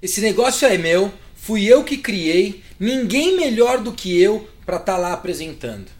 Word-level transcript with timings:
Esse 0.00 0.20
negócio 0.20 0.66
é 0.68 0.78
meu, 0.78 1.12
fui 1.34 1.64
eu 1.64 1.82
que 1.82 1.98
criei, 1.98 2.62
ninguém 2.78 3.36
melhor 3.36 3.78
do 3.78 3.92
que 3.92 4.20
eu 4.20 4.48
para 4.64 4.76
estar 4.76 4.94
tá 4.94 4.98
lá 4.98 5.12
apresentando. 5.12 5.97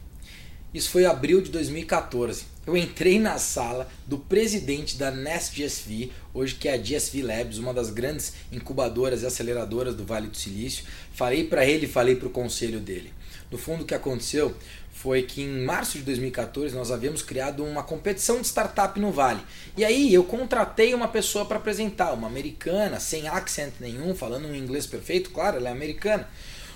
Isso 0.73 0.91
foi 0.91 1.07
abril 1.07 1.41
de 1.41 1.51
2014. 1.51 2.45
Eu 2.67 2.77
entrei 2.77 3.19
na 3.19 3.39
sala 3.39 3.89
do 4.07 4.19
presidente 4.19 4.99
da 4.99 5.11
Nest 5.11 5.59
GSV, 5.59 6.13
hoje 6.35 6.57
que 6.57 6.69
é 6.69 6.75
a 6.75 6.77
GSV 6.77 7.23
Labs, 7.23 7.57
uma 7.57 7.73
das 7.73 7.89
grandes 7.89 8.35
incubadoras 8.53 9.23
e 9.23 9.27
aceleradoras 9.27 9.95
do 9.95 10.05
Vale 10.05 10.27
do 10.27 10.37
Silício. 10.37 10.85
Falei 11.15 11.45
para 11.45 11.65
ele, 11.65 11.87
falei 11.87 12.17
para 12.17 12.29
o 12.29 12.31
conselho 12.31 12.81
dele. 12.81 13.15
No 13.51 13.57
fundo, 13.57 13.83
o 13.83 13.87
que 13.87 13.95
aconteceu 13.95 14.55
foi 14.93 15.23
que 15.23 15.41
em 15.41 15.65
março 15.65 15.97
de 15.97 16.05
2014 16.05 16.75
nós 16.75 16.91
havíamos 16.91 17.23
criado 17.23 17.65
uma 17.65 17.83
competição 17.83 18.39
de 18.39 18.49
startup 18.49 19.01
no 19.01 19.11
Vale. 19.11 19.41
E 19.75 19.87
aí 19.87 20.13
eu 20.13 20.23
contratei 20.23 20.93
uma 20.93 21.09
pessoa 21.09 21.47
para 21.47 21.57
apresentar, 21.57 22.13
uma 22.13 22.27
americana, 22.27 23.01
sem 23.01 23.27
accent 23.27 23.73
nenhum, 23.81 24.15
falando 24.15 24.47
um 24.47 24.55
inglês 24.55 24.87
perfeito, 24.87 25.31
claro, 25.31 25.57
ela 25.57 25.71
é 25.71 25.73
americana. 25.73 26.29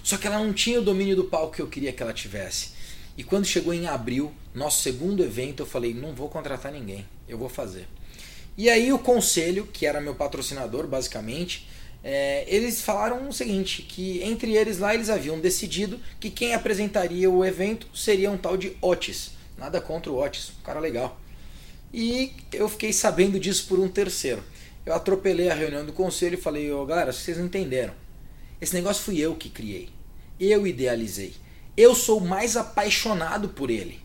Só 0.03 0.17
que 0.17 0.27
ela 0.27 0.39
não 0.39 0.55
tinha 0.55 0.81
o 0.81 0.85
domínio 0.85 1.15
do 1.15 1.25
palco 1.25 1.57
que 1.57 1.61
eu 1.61 1.67
queria 1.67 1.93
que 1.93 2.03
ela 2.03 2.15
tivesse. 2.15 2.81
E 3.17 3.23
quando 3.23 3.45
chegou 3.45 3.75
em 3.75 3.87
abril, 3.87 4.33
nosso 4.55 4.83
segundo 4.83 5.23
evento, 5.23 5.63
eu 5.63 5.67
falei: 5.67 5.93
não 5.93 6.15
vou 6.15 6.29
contratar 6.29 6.73
ninguém, 6.73 7.07
eu 7.29 7.39
vou 7.39 7.49
fazer. 7.49 7.87
E 8.57 8.69
aí 8.69 8.93
o 8.93 8.99
conselho, 8.99 9.67
que 9.67 9.87
era 9.87 10.01
meu 10.01 10.15
patrocinador 10.15 10.87
basicamente, 10.87 11.67
é, 12.05 12.45
eles 12.49 12.83
falaram 12.83 13.29
o 13.29 13.33
seguinte, 13.33 13.83
que 13.83 14.23
entre 14.23 14.57
eles 14.57 14.79
lá 14.79 14.95
eles 14.95 15.09
haviam 15.09 15.39
decidido 15.39 16.01
que 16.19 16.31
quem 16.31 16.53
apresentaria 16.53 17.31
o 17.31 17.45
evento 17.45 17.87
seria 17.95 18.31
um 18.31 18.37
tal 18.37 18.57
de 18.57 18.77
Otis. 18.81 19.33
Nada 19.57 19.81
contra 19.81 20.11
o 20.11 20.21
Otis, 20.21 20.53
um 20.61 20.63
cara 20.63 20.81
legal. 20.81 21.19
E 21.93 22.33
eu 22.53 22.69
fiquei 22.69 22.93
sabendo 22.93 23.39
disso 23.39 23.67
por 23.69 23.79
um 23.79 23.89
terceiro. 23.89 24.43
Eu 24.85 24.95
atropelei 24.95 25.49
a 25.49 25.55
reunião 25.55 25.85
do 25.85 25.93
conselho 25.93 26.35
e 26.35 26.41
falei, 26.41 26.73
oh, 26.73 26.85
galera, 26.85 27.13
vocês 27.13 27.39
não 27.39 27.47
entenderam. 27.47 27.95
Esse 28.61 28.75
negócio 28.75 29.05
fui 29.05 29.21
eu 29.21 29.35
que 29.37 29.49
criei. 29.49 29.91
Eu 30.41 30.67
idealizei. 30.67 31.35
Eu 31.77 31.95
sou 31.95 32.21
mais 32.21 32.57
apaixonado 32.57 33.49
por 33.49 33.71
ele. 33.71 34.01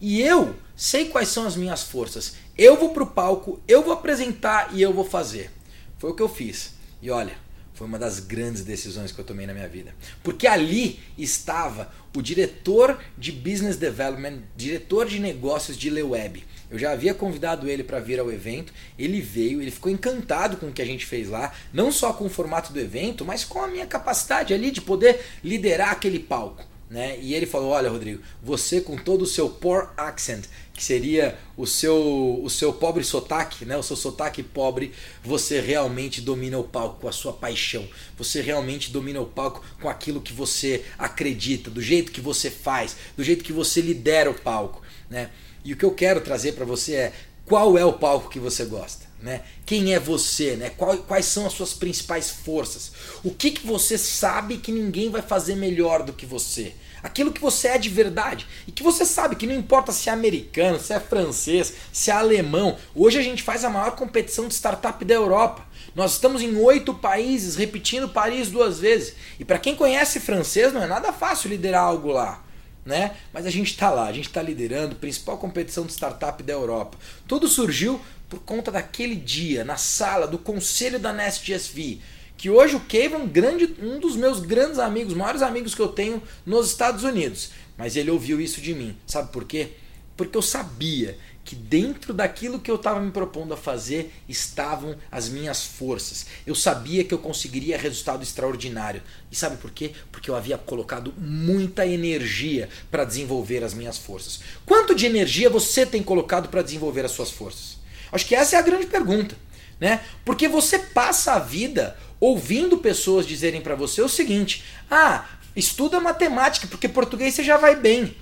E 0.00 0.20
eu 0.20 0.54
sei 0.76 1.08
quais 1.08 1.28
são 1.28 1.46
as 1.46 1.56
minhas 1.56 1.82
forças. 1.82 2.34
Eu 2.56 2.76
vou 2.76 2.90
pro 2.90 3.06
palco, 3.06 3.60
eu 3.66 3.82
vou 3.82 3.92
apresentar 3.92 4.74
e 4.74 4.82
eu 4.82 4.92
vou 4.92 5.04
fazer. 5.04 5.50
Foi 5.98 6.10
o 6.10 6.14
que 6.14 6.22
eu 6.22 6.28
fiz. 6.28 6.74
E 7.00 7.10
olha, 7.10 7.34
foi 7.72 7.86
uma 7.86 7.98
das 7.98 8.20
grandes 8.20 8.64
decisões 8.64 9.12
que 9.12 9.18
eu 9.18 9.24
tomei 9.24 9.46
na 9.46 9.54
minha 9.54 9.68
vida. 9.68 9.94
Porque 10.22 10.46
ali 10.46 11.00
estava 11.16 11.92
o 12.16 12.22
diretor 12.22 12.98
de 13.16 13.30
Business 13.32 13.76
Development, 13.76 14.40
diretor 14.56 15.06
de 15.06 15.18
negócios 15.18 15.76
de 15.76 15.90
Leweb. 15.90 16.44
Eu 16.70 16.78
já 16.78 16.92
havia 16.92 17.14
convidado 17.14 17.68
ele 17.68 17.84
para 17.84 18.00
vir 18.00 18.18
ao 18.18 18.32
evento, 18.32 18.72
ele 18.98 19.20
veio, 19.20 19.62
ele 19.62 19.70
ficou 19.70 19.92
encantado 19.92 20.56
com 20.56 20.66
o 20.66 20.72
que 20.72 20.82
a 20.82 20.86
gente 20.86 21.06
fez 21.06 21.28
lá, 21.28 21.52
não 21.72 21.92
só 21.92 22.12
com 22.12 22.24
o 22.24 22.30
formato 22.30 22.72
do 22.72 22.80
evento, 22.80 23.24
mas 23.24 23.44
com 23.44 23.62
a 23.62 23.68
minha 23.68 23.86
capacidade 23.86 24.52
ali 24.52 24.70
de 24.70 24.80
poder 24.80 25.24
liderar 25.44 25.90
aquele 25.90 26.18
palco. 26.18 26.64
Né? 26.88 27.18
E 27.20 27.34
ele 27.34 27.46
falou: 27.46 27.70
Olha, 27.70 27.90
Rodrigo, 27.90 28.22
você 28.42 28.80
com 28.80 28.96
todo 28.96 29.22
o 29.22 29.26
seu 29.26 29.48
poor 29.48 29.92
accent, 29.96 30.44
que 30.72 30.84
seria 30.84 31.36
o 31.56 31.66
seu, 31.66 32.40
o 32.42 32.48
seu 32.48 32.72
pobre 32.72 33.02
sotaque, 33.02 33.64
né? 33.64 33.76
o 33.76 33.82
seu 33.82 33.96
sotaque 33.96 34.42
pobre, 34.42 34.92
você 35.24 35.60
realmente 35.60 36.20
domina 36.20 36.58
o 36.58 36.64
palco 36.64 37.00
com 37.00 37.08
a 37.08 37.12
sua 37.12 37.32
paixão. 37.32 37.88
Você 38.16 38.40
realmente 38.40 38.92
domina 38.92 39.20
o 39.20 39.26
palco 39.26 39.64
com 39.80 39.88
aquilo 39.88 40.20
que 40.20 40.32
você 40.32 40.84
acredita, 40.96 41.70
do 41.70 41.82
jeito 41.82 42.12
que 42.12 42.20
você 42.20 42.50
faz, 42.50 42.96
do 43.16 43.24
jeito 43.24 43.42
que 43.42 43.52
você 43.52 43.80
lidera 43.80 44.30
o 44.30 44.34
palco. 44.34 44.80
Né? 45.10 45.30
E 45.64 45.72
o 45.72 45.76
que 45.76 45.84
eu 45.84 45.92
quero 45.92 46.20
trazer 46.20 46.52
para 46.52 46.64
você 46.64 46.94
é 46.94 47.12
qual 47.44 47.76
é 47.76 47.84
o 47.84 47.94
palco 47.94 48.28
que 48.28 48.38
você 48.38 48.64
gosta. 48.64 49.05
Né? 49.20 49.42
Quem 49.64 49.94
é 49.94 49.98
você? 49.98 50.56
Né? 50.56 50.70
quais 51.06 51.26
são 51.26 51.46
as 51.46 51.52
suas 51.54 51.72
principais 51.72 52.30
forças? 52.30 52.92
O 53.24 53.30
que, 53.30 53.50
que 53.50 53.66
você 53.66 53.96
sabe 53.96 54.58
que 54.58 54.70
ninguém 54.70 55.10
vai 55.10 55.22
fazer 55.22 55.56
melhor 55.56 56.02
do 56.02 56.12
que 56.12 56.26
você? 56.26 56.74
Aquilo 57.02 57.32
que 57.32 57.40
você 57.40 57.68
é 57.68 57.78
de 57.78 57.88
verdade. 57.88 58.46
E 58.66 58.72
que 58.72 58.82
você 58.82 59.04
sabe 59.04 59.36
que 59.36 59.46
não 59.46 59.54
importa 59.54 59.92
se 59.92 60.08
é 60.08 60.12
americano, 60.12 60.80
se 60.80 60.92
é 60.92 61.00
francês, 61.00 61.74
se 61.92 62.10
é 62.10 62.14
alemão. 62.14 62.76
Hoje 62.94 63.18
a 63.18 63.22
gente 63.22 63.42
faz 63.42 63.64
a 63.64 63.70
maior 63.70 63.92
competição 63.92 64.48
de 64.48 64.54
startup 64.54 65.04
da 65.04 65.14
Europa. 65.14 65.64
Nós 65.94 66.12
estamos 66.12 66.42
em 66.42 66.56
oito 66.56 66.92
países, 66.92 67.54
repetindo 67.54 68.08
Paris 68.08 68.50
duas 68.50 68.80
vezes. 68.80 69.14
E 69.38 69.44
para 69.44 69.58
quem 69.58 69.76
conhece 69.76 70.20
francês, 70.20 70.72
não 70.72 70.82
é 70.82 70.86
nada 70.86 71.12
fácil 71.12 71.48
liderar 71.48 71.84
algo 71.84 72.10
lá. 72.10 72.42
Né? 72.84 73.16
Mas 73.32 73.46
a 73.46 73.50
gente 73.50 73.70
está 73.70 73.90
lá, 73.90 74.06
a 74.06 74.12
gente 74.12 74.28
está 74.28 74.42
liderando 74.42 74.92
a 74.92 74.98
principal 74.98 75.38
competição 75.38 75.86
de 75.86 75.92
startup 75.92 76.42
da 76.42 76.52
Europa. 76.52 76.96
Tudo 77.26 77.48
surgiu 77.48 78.00
por 78.28 78.40
conta 78.40 78.70
daquele 78.70 79.14
dia 79.14 79.64
na 79.64 79.76
sala 79.76 80.26
do 80.26 80.38
conselho 80.38 80.98
da 80.98 81.12
Nest 81.12 81.44
GSV, 81.44 82.00
que 82.36 82.50
hoje 82.50 82.76
o 82.76 82.80
Cave 82.80 83.14
é 83.14 83.16
um, 83.16 83.26
grande, 83.26 83.74
um 83.80 83.98
dos 83.98 84.16
meus 84.16 84.40
grandes 84.40 84.78
amigos, 84.78 85.14
maiores 85.14 85.42
amigos 85.42 85.74
que 85.74 85.80
eu 85.80 85.88
tenho 85.88 86.22
nos 86.44 86.68
Estados 86.68 87.02
Unidos. 87.04 87.50
Mas 87.78 87.96
ele 87.96 88.10
ouviu 88.10 88.40
isso 88.40 88.60
de 88.60 88.74
mim. 88.74 88.96
Sabe 89.06 89.32
por 89.32 89.44
quê? 89.44 89.70
Porque 90.16 90.36
eu 90.36 90.42
sabia 90.42 91.16
que 91.44 91.54
dentro 91.54 92.12
daquilo 92.12 92.58
que 92.58 92.70
eu 92.70 92.74
estava 92.74 93.00
me 93.00 93.12
propondo 93.12 93.54
a 93.54 93.56
fazer 93.56 94.12
estavam 94.28 94.96
as 95.10 95.28
minhas 95.28 95.64
forças. 95.64 96.26
Eu 96.44 96.56
sabia 96.56 97.04
que 97.04 97.14
eu 97.14 97.18
conseguiria 97.18 97.78
resultado 97.78 98.22
extraordinário. 98.22 99.00
E 99.30 99.36
sabe 99.36 99.56
por 99.56 99.70
quê? 99.70 99.92
Porque 100.10 100.28
eu 100.28 100.34
havia 100.34 100.58
colocado 100.58 101.14
muita 101.16 101.86
energia 101.86 102.68
para 102.90 103.04
desenvolver 103.04 103.62
as 103.62 103.74
minhas 103.74 103.96
forças. 103.96 104.40
Quanto 104.66 104.94
de 104.94 105.06
energia 105.06 105.48
você 105.48 105.86
tem 105.86 106.02
colocado 106.02 106.48
para 106.48 106.62
desenvolver 106.62 107.04
as 107.04 107.12
suas 107.12 107.30
forças? 107.30 107.76
Acho 108.16 108.26
que 108.26 108.34
essa 108.34 108.56
é 108.56 108.58
a 108.58 108.62
grande 108.62 108.86
pergunta, 108.86 109.36
né? 109.78 110.00
Porque 110.24 110.48
você 110.48 110.78
passa 110.78 111.34
a 111.34 111.38
vida 111.38 111.96
ouvindo 112.18 112.78
pessoas 112.78 113.26
dizerem 113.26 113.60
para 113.60 113.74
você 113.74 114.00
o 114.00 114.08
seguinte: 114.08 114.64
"Ah, 114.90 115.26
estuda 115.54 116.00
matemática, 116.00 116.66
porque 116.66 116.88
português 116.88 117.34
você 117.34 117.44
já 117.44 117.58
vai 117.58 117.76
bem". 117.76 118.16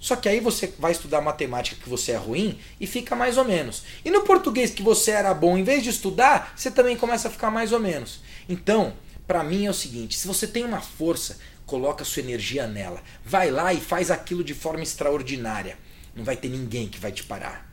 Só 0.00 0.16
que 0.16 0.28
aí 0.28 0.40
você 0.40 0.72
vai 0.78 0.92
estudar 0.92 1.20
matemática 1.20 1.80
que 1.82 1.88
você 1.88 2.12
é 2.12 2.16
ruim 2.16 2.58
e 2.80 2.86
fica 2.86 3.16
mais 3.16 3.36
ou 3.36 3.44
menos. 3.44 3.84
E 4.04 4.10
no 4.10 4.22
português 4.22 4.70
que 4.70 4.82
você 4.82 5.12
era 5.12 5.32
bom, 5.34 5.56
em 5.56 5.64
vez 5.64 5.82
de 5.82 5.90
estudar, 5.90 6.52
você 6.56 6.70
também 6.70 6.96
começa 6.96 7.28
a 7.28 7.30
ficar 7.30 7.50
mais 7.50 7.72
ou 7.72 7.80
menos. 7.80 8.20
Então, 8.48 8.92
para 9.26 9.44
mim 9.44 9.66
é 9.66 9.70
o 9.70 9.74
seguinte, 9.74 10.16
se 10.16 10.26
você 10.26 10.46
tem 10.46 10.64
uma 10.64 10.80
força, 10.80 11.38
coloca 11.66 12.04
sua 12.04 12.22
energia 12.22 12.66
nela. 12.66 13.02
Vai 13.24 13.50
lá 13.50 13.72
e 13.72 13.80
faz 13.80 14.10
aquilo 14.10 14.42
de 14.42 14.54
forma 14.54 14.82
extraordinária. 14.82 15.76
Não 16.14 16.24
vai 16.24 16.36
ter 16.36 16.48
ninguém 16.48 16.88
que 16.88 16.98
vai 16.98 17.12
te 17.12 17.22
parar. 17.22 17.67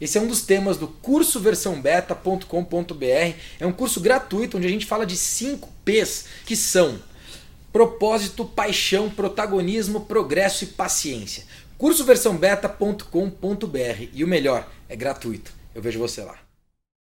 Esse 0.00 0.18
é 0.18 0.20
um 0.20 0.26
dos 0.26 0.42
temas 0.42 0.76
do 0.76 0.86
curso 0.88 1.40
versão 1.40 1.80
beta.com.br. 1.80 3.34
É 3.58 3.66
um 3.66 3.72
curso 3.72 4.00
gratuito 4.00 4.56
onde 4.56 4.66
a 4.66 4.70
gente 4.70 4.86
fala 4.86 5.04
de 5.04 5.16
5 5.16 5.68
P's 5.84 6.26
que 6.46 6.56
são 6.56 6.98
propósito, 7.72 8.44
paixão, 8.44 9.10
protagonismo, 9.10 10.02
progresso 10.02 10.64
e 10.64 10.68
paciência. 10.68 11.44
Curso 11.76 12.04
versão 12.04 12.36
beta.com.br 12.36 14.08
e 14.12 14.24
o 14.24 14.28
melhor, 14.28 14.68
é 14.88 14.96
gratuito. 14.96 15.52
Eu 15.74 15.82
vejo 15.82 15.98
você 15.98 16.22
lá. 16.22 16.47